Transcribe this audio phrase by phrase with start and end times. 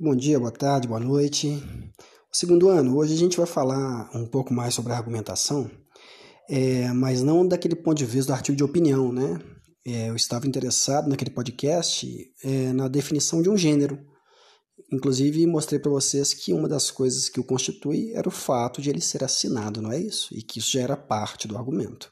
[0.00, 1.60] Bom dia, boa tarde, boa noite.
[2.30, 5.68] Segundo ano, hoje a gente vai falar um pouco mais sobre a argumentação,
[6.48, 9.40] é, mas não daquele ponto de vista do artigo de opinião, né?
[9.84, 12.06] É, eu estava interessado naquele podcast
[12.44, 13.98] é, na definição de um gênero.
[14.92, 18.90] Inclusive, mostrei para vocês que uma das coisas que o constitui era o fato de
[18.90, 20.32] ele ser assinado, não é isso?
[20.32, 22.08] E que isso já era parte do argumento.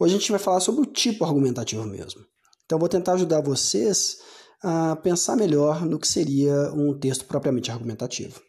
[0.00, 2.24] Hoje a gente vai falar sobre o tipo argumentativo mesmo.
[2.64, 4.16] Então, vou tentar ajudar vocês
[4.62, 8.40] a pensar melhor no que seria um texto propriamente argumentativo.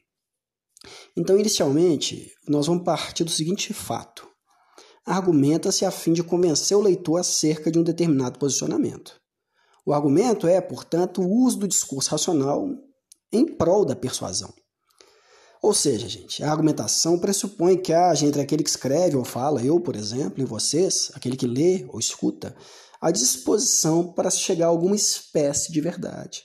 [1.15, 4.27] Então, inicialmente, nós vamos partir do seguinte fato:
[5.05, 9.19] argumenta-se a fim de convencer o leitor acerca de um determinado posicionamento.
[9.85, 12.67] O argumento é, portanto, o uso do discurso racional
[13.31, 14.53] em prol da persuasão.
[15.61, 19.79] Ou seja, gente, a argumentação pressupõe que haja entre aquele que escreve ou fala, eu,
[19.79, 22.55] por exemplo, e vocês, aquele que lê ou escuta,
[23.01, 26.43] à disposição para chegar a alguma espécie de verdade,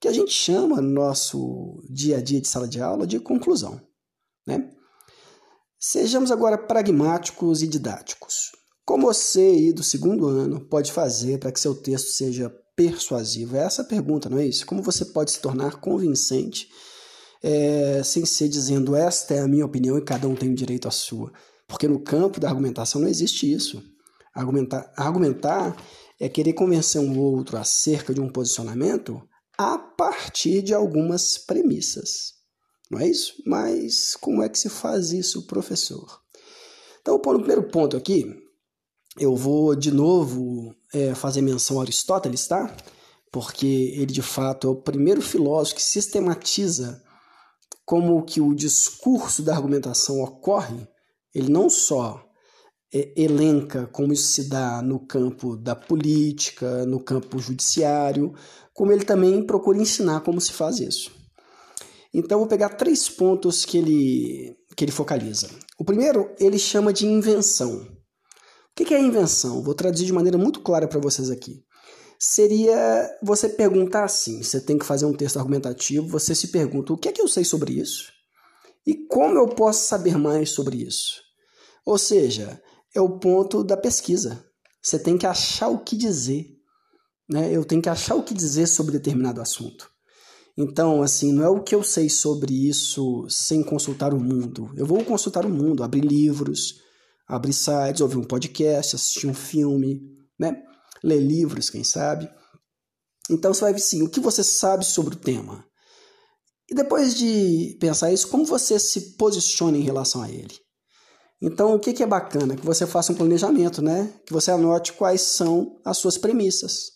[0.00, 3.78] que a gente chama no nosso dia a dia de sala de aula de conclusão.
[4.46, 4.70] Né?
[5.78, 8.52] Sejamos agora pragmáticos e didáticos.
[8.86, 13.56] Como você aí do segundo ano pode fazer para que seu texto seja persuasivo?
[13.56, 14.64] É essa a pergunta, não é isso?
[14.64, 16.68] Como você pode se tornar convincente
[17.42, 20.90] é, sem ser dizendo esta é a minha opinião e cada um tem direito à
[20.90, 21.30] sua?
[21.66, 23.82] Porque no campo da argumentação não existe isso.
[24.38, 25.76] Argumentar, argumentar
[26.20, 29.20] é querer convencer um outro acerca de um posicionamento
[29.58, 32.34] a partir de algumas premissas.
[32.88, 33.34] Não é isso?
[33.44, 36.20] Mas como é que se faz isso, professor?
[37.00, 38.32] Então, no primeiro ponto aqui,
[39.18, 42.76] eu vou de novo é, fazer menção a Aristóteles, tá?
[43.32, 47.02] Porque ele de fato é o primeiro filósofo que sistematiza
[47.84, 50.86] como que o discurso da argumentação ocorre.
[51.34, 52.27] Ele não só
[52.92, 58.34] elenca como isso se dá no campo da política, no campo judiciário,
[58.72, 61.10] como ele também procura ensinar como se faz isso.
[62.12, 65.48] Então, vou pegar três pontos que ele, que ele focaliza.
[65.78, 67.76] O primeiro, ele chama de invenção.
[67.76, 69.62] O que é invenção?
[69.62, 71.62] Vou traduzir de maneira muito clara para vocês aqui.
[72.18, 76.96] Seria você perguntar assim: você tem que fazer um texto argumentativo, você se pergunta o
[76.96, 78.18] que é que eu sei sobre isso
[78.88, 81.20] e como eu posso saber mais sobre isso.
[81.84, 82.60] Ou seja,
[82.94, 84.44] é o ponto da pesquisa.
[84.82, 86.46] Você tem que achar o que dizer.
[87.28, 87.54] Né?
[87.54, 89.90] Eu tenho que achar o que dizer sobre determinado assunto.
[90.56, 94.72] Então, assim, não é o que eu sei sobre isso sem consultar o mundo.
[94.76, 96.80] Eu vou consultar o mundo, abrir livros,
[97.28, 100.00] abrir sites, ouvir um podcast, assistir um filme,
[100.38, 100.60] né?
[101.04, 102.28] Ler livros, quem sabe.
[103.30, 105.64] Então você vai ver sim, o que você sabe sobre o tema.
[106.68, 110.54] E depois de pensar isso, como você se posiciona em relação a ele?
[111.40, 112.56] Então, o que, é bacana?
[112.56, 114.12] Que você faça um planejamento, né?
[114.26, 116.92] Que você anote quais são as suas premissas.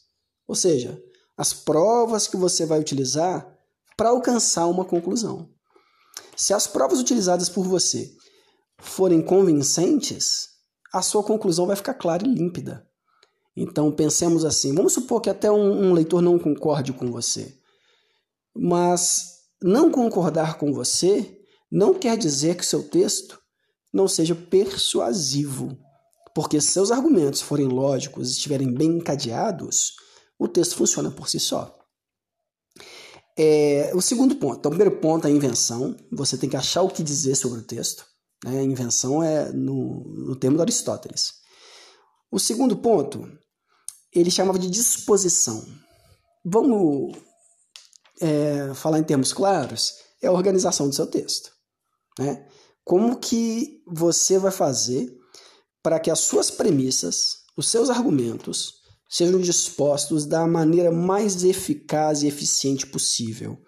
[0.48, 1.00] Ou seja,
[1.36, 3.46] as provas que você vai utilizar
[3.96, 5.48] para alcançar uma conclusão.
[6.36, 8.10] Se as provas utilizadas por você
[8.78, 10.48] forem convincentes,
[10.92, 12.84] a sua conclusão vai ficar clara e límpida.
[13.56, 17.54] Então pensemos assim: vamos supor que até um, um leitor não concorde com você,
[18.54, 19.32] mas
[19.62, 21.38] não concordar com você
[21.70, 23.41] não quer dizer que seu texto
[23.92, 25.76] não seja persuasivo,
[26.34, 29.92] porque se seus argumentos forem lógicos e estiverem bem encadeados,
[30.38, 31.78] o texto funciona por si só.
[33.36, 36.82] É, o segundo ponto, então, o primeiro ponto é a invenção, você tem que achar
[36.82, 38.04] o que dizer sobre o texto.
[38.44, 38.60] Né?
[38.60, 41.34] A invenção é no, no termo de Aristóteles.
[42.30, 43.26] O segundo ponto,
[44.12, 45.64] ele chamava de disposição.
[46.44, 47.16] Vamos
[48.20, 51.50] é, falar em termos claros, é a organização do seu texto.
[52.18, 52.46] Né?
[52.84, 55.16] Como que você vai fazer
[55.82, 58.74] para que as suas premissas, os seus argumentos,
[59.08, 63.58] sejam dispostos da maneira mais eficaz e eficiente possível?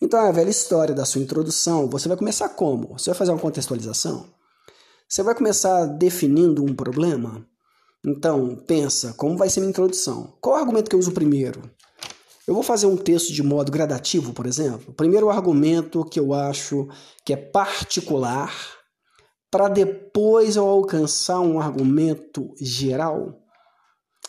[0.00, 2.98] Então, a velha história da sua introdução, você vai começar como?
[2.98, 4.26] Você vai fazer uma contextualização?
[5.08, 7.46] Você vai começar definindo um problema?
[8.04, 10.36] Então, pensa, como vai ser minha introdução?
[10.40, 11.62] Qual o argumento que eu uso primeiro?
[12.46, 14.94] Eu vou fazer um texto de modo gradativo, por exemplo.
[14.94, 16.88] Primeiro, o argumento que eu acho
[17.24, 18.54] que é particular,
[19.50, 23.42] para depois eu alcançar um argumento geral.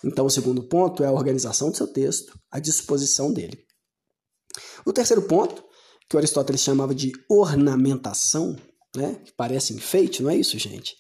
[0.04, 3.60] Então, o segundo ponto é a organização do seu texto, a disposição dele.
[4.86, 5.64] O terceiro ponto,
[6.10, 8.56] que Aristóteles chamava de ornamentação,
[8.96, 9.20] né?
[9.26, 10.96] que parece enfeite, não é isso, gente?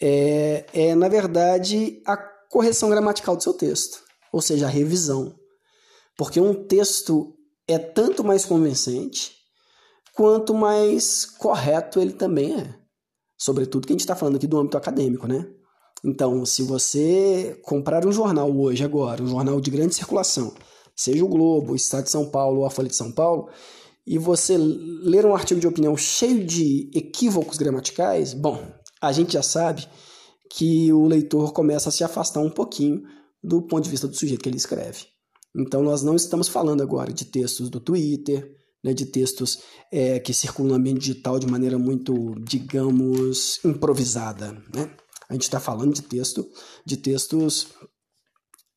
[0.00, 2.16] É, é, na verdade, a
[2.50, 4.02] correção gramatical do seu texto,
[4.32, 5.39] ou seja, a revisão.
[6.20, 7.34] Porque um texto
[7.66, 9.32] é tanto mais convincente
[10.12, 12.74] quanto mais correto ele também é.
[13.38, 15.48] Sobretudo que a gente está falando aqui do âmbito acadêmico, né?
[16.04, 20.54] Então, se você comprar um jornal hoje, agora, um jornal de grande circulação,
[20.94, 23.48] seja o Globo, o Estado de São Paulo ou a Folha de São Paulo,
[24.06, 28.62] e você ler um artigo de opinião cheio de equívocos gramaticais, bom,
[29.00, 29.88] a gente já sabe
[30.50, 33.04] que o leitor começa a se afastar um pouquinho
[33.42, 35.06] do ponto de vista do sujeito que ele escreve.
[35.54, 39.62] Então, nós não estamos falando agora de textos do Twitter, né, de textos
[39.92, 44.52] é, que circulam no ambiente digital de maneira muito, digamos, improvisada.
[44.74, 44.90] Né?
[45.28, 46.46] A gente está falando de texto,
[46.84, 47.68] de textos,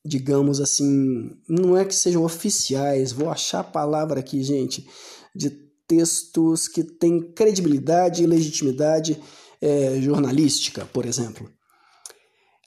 [0.05, 4.87] digamos assim, não é que sejam oficiais, vou achar a palavra aqui, gente,
[5.35, 5.49] de
[5.87, 9.21] textos que têm credibilidade e legitimidade
[9.61, 11.49] é, jornalística, por exemplo.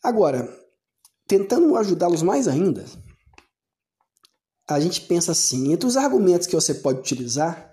[0.02, 0.48] Agora,
[1.26, 2.84] tentando ajudá-los mais ainda,
[4.74, 7.72] a gente pensa assim: entre os argumentos que você pode utilizar,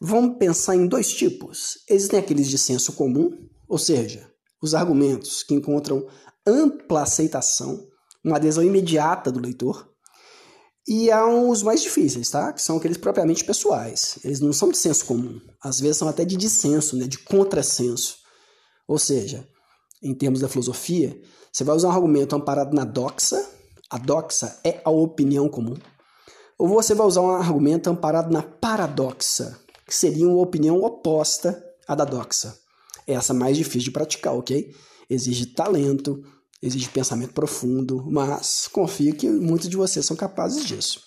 [0.00, 1.78] vamos pensar em dois tipos.
[1.88, 3.30] Existem aqueles de senso comum,
[3.68, 4.30] ou seja,
[4.62, 6.06] os argumentos que encontram
[6.46, 7.86] ampla aceitação,
[8.24, 9.88] uma adesão imediata do leitor,
[10.86, 12.50] e há os mais difíceis, tá?
[12.50, 14.18] Que são aqueles propriamente pessoais.
[14.24, 17.06] Eles não são de senso comum, às vezes são até de dissenso, né?
[17.06, 18.16] de contrassenso.
[18.86, 19.46] Ou seja,
[20.02, 21.20] em termos da filosofia,
[21.52, 23.38] você vai usar um argumento amparado na doxa,
[23.90, 25.76] a doxa é a opinião comum,
[26.58, 31.94] ou você vai usar um argumento amparado na paradoxa, que seria uma opinião oposta à
[31.94, 32.54] da doxa.
[33.06, 34.74] É essa mais difícil de praticar, ok?
[35.08, 36.20] Exige talento,
[36.60, 41.00] exige pensamento profundo, mas confio que muitos de vocês são capazes disso.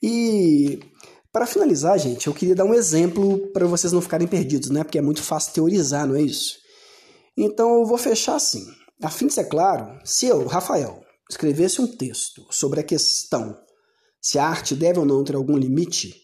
[0.00, 0.80] E
[1.32, 4.84] para finalizar, gente, eu queria dar um exemplo para vocês não ficarem perdidos, né?
[4.84, 6.56] Porque é muito fácil teorizar, não é isso?
[7.36, 8.64] Então eu vou fechar assim.
[9.02, 13.56] A fim de ser claro, se eu, Rafael, escrevesse um texto sobre a questão
[14.22, 16.14] se a arte deve ou não ter algum limite,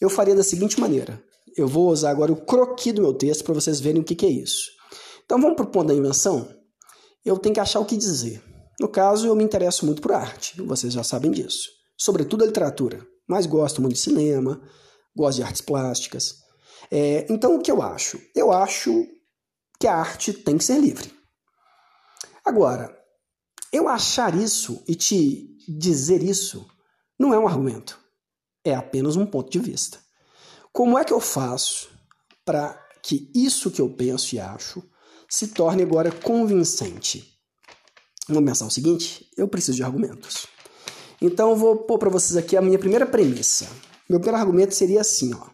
[0.00, 1.20] eu faria da seguinte maneira.
[1.56, 4.24] Eu vou usar agora o croqui do meu texto para vocês verem o que, que
[4.24, 4.70] é isso.
[5.24, 6.48] Então vamos para o ponto da invenção?
[7.24, 8.40] Eu tenho que achar o que dizer.
[8.80, 11.68] No caso, eu me interesso muito por arte, vocês já sabem disso.
[11.98, 14.62] Sobretudo a literatura, mas gosto muito de cinema,
[15.14, 16.36] gosto de artes plásticas.
[16.90, 18.20] É, então, o que eu acho?
[18.34, 19.06] Eu acho
[19.80, 21.12] que a arte tem que ser livre.
[22.44, 22.96] Agora,
[23.72, 26.66] eu achar isso e te dizer isso
[27.22, 28.00] não é um argumento,
[28.64, 30.00] é apenas um ponto de vista.
[30.72, 31.88] Como é que eu faço
[32.44, 34.82] para que isso que eu penso e acho
[35.28, 37.38] se torne agora convincente?
[38.28, 40.48] Vamos pensar o seguinte: eu preciso de argumentos.
[41.20, 43.68] Então eu vou pôr para vocês aqui a minha primeira premissa.
[44.08, 45.46] Meu primeiro argumento seria assim: ó.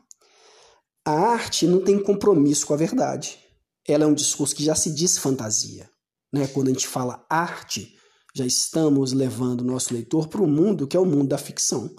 [1.04, 3.38] a arte não tem compromisso com a verdade.
[3.86, 5.90] Ela é um discurso que já se diz fantasia.
[6.32, 6.46] Né?
[6.46, 7.94] Quando a gente fala arte,
[8.38, 11.90] já estamos levando nosso leitor para o mundo que é o mundo da ficção.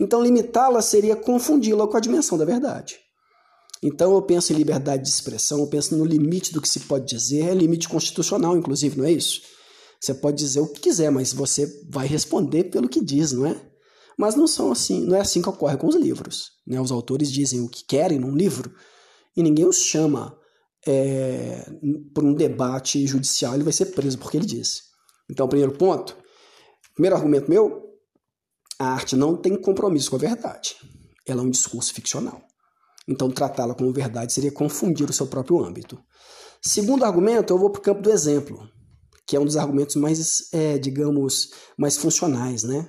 [0.00, 2.96] Então, limitá-la seria confundi-la com a dimensão da verdade.
[3.82, 7.06] Então, eu penso em liberdade de expressão, eu penso no limite do que se pode
[7.06, 9.42] dizer, é limite constitucional, inclusive, não é isso?
[10.00, 13.60] Você pode dizer o que quiser, mas você vai responder pelo que diz, não é?
[14.18, 16.52] Mas não são assim, não é assim que ocorre com os livros.
[16.66, 16.80] Né?
[16.80, 18.72] Os autores dizem o que querem num livro
[19.36, 20.36] e ninguém os chama
[20.86, 21.66] é,
[22.14, 24.93] por um debate judicial, ele vai ser preso porque ele disse.
[25.30, 26.16] Então, primeiro ponto,
[26.94, 27.82] primeiro argumento meu,
[28.78, 30.76] a arte não tem compromisso com a verdade.
[31.26, 32.42] Ela é um discurso ficcional.
[33.08, 35.98] Então, tratá-la como verdade seria confundir o seu próprio âmbito.
[36.62, 38.68] Segundo argumento, eu vou para o campo do exemplo,
[39.26, 42.88] que é um dos argumentos mais, é, digamos, mais funcionais, né?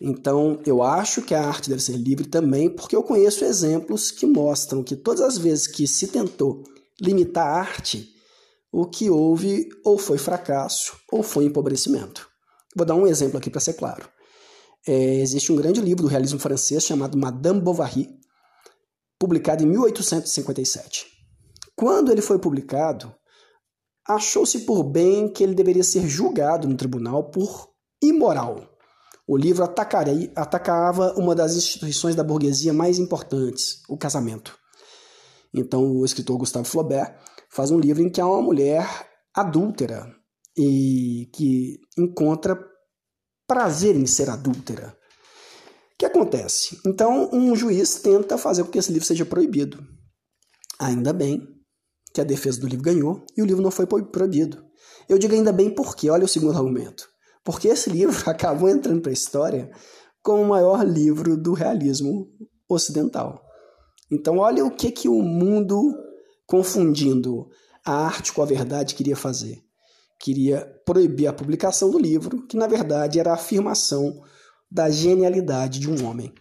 [0.00, 4.26] Então, eu acho que a arte deve ser livre também, porque eu conheço exemplos que
[4.26, 6.62] mostram que todas as vezes que se tentou
[7.00, 8.08] limitar a arte,
[8.72, 12.28] o que houve ou foi fracasso ou foi empobrecimento.
[12.76, 14.08] Vou dar um exemplo aqui para ser claro.
[14.86, 18.08] É, existe um grande livro do realismo francês chamado Madame Bovary,
[19.18, 21.06] publicado em 1857.
[21.74, 23.14] Quando ele foi publicado,
[24.06, 27.68] achou-se por bem que ele deveria ser julgado no tribunal por
[28.02, 28.78] imoral.
[29.26, 34.58] O livro atacaria, atacava uma das instituições da burguesia mais importantes, o casamento.
[35.52, 37.14] Então, o escritor Gustave Flaubert
[37.48, 38.86] faz um livro em que há uma mulher
[39.34, 40.12] adúltera
[40.56, 42.58] e que encontra
[43.46, 44.96] prazer em ser adúltera.
[45.94, 46.78] O que acontece?
[46.86, 49.84] Então, um juiz tenta fazer com que esse livro seja proibido.
[50.78, 51.42] Ainda bem
[52.12, 54.64] que a defesa do livro ganhou e o livro não foi proibido.
[55.08, 57.08] Eu digo ainda bem porque, olha o segundo argumento.
[57.44, 59.70] Porque esse livro acabou entrando para a história
[60.22, 62.28] como o maior livro do realismo
[62.68, 63.42] ocidental.
[64.10, 65.94] Então, olha o que, que o mundo
[66.48, 67.50] confundindo
[67.84, 69.62] a arte com a verdade, queria fazer.
[70.18, 74.20] Queria proibir a publicação do livro, que na verdade era a afirmação
[74.68, 76.32] da genialidade de um homem.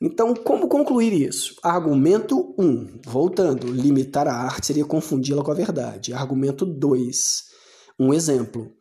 [0.00, 1.56] Então, como concluir isso?
[1.62, 6.14] Argumento 1, um, voltando, limitar a arte seria confundi-la com a verdade.
[6.14, 7.44] Argumento 2,
[7.98, 8.72] um exemplo,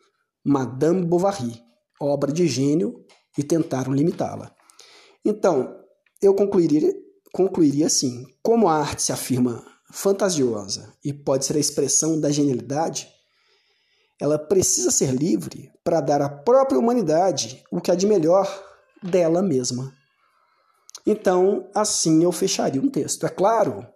[0.46, 1.62] Madame Bovary,
[2.00, 3.04] obra de gênio,
[3.38, 4.54] e tentaram limitá-la.
[5.26, 5.76] Então,
[6.22, 6.94] eu concluiria
[7.34, 13.08] concluiria assim: como a arte se afirma fantasiosa e pode ser a expressão da genialidade,
[14.20, 18.46] ela precisa ser livre para dar à própria humanidade o que há de melhor
[19.02, 19.94] dela mesma.
[21.08, 23.26] Então, assim eu fecharia um texto.
[23.26, 23.88] É claro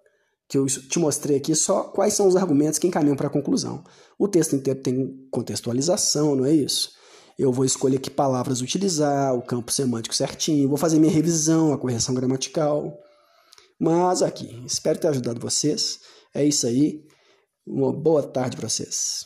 [0.47, 3.83] que eu te mostrei aqui só quais são os argumentos que encaminham para a conclusão.
[4.17, 6.91] O texto inteiro tem contextualização, não é isso?
[7.37, 11.77] Eu vou escolher que palavras utilizar, o campo semântico certinho, vou fazer minha revisão, a
[11.77, 12.97] correção gramatical.
[13.79, 15.99] Mas aqui, espero ter ajudado vocês.
[16.35, 17.01] É isso aí.
[17.65, 19.25] Uma boa tarde para vocês.